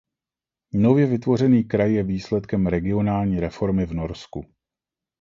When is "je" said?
1.93-2.03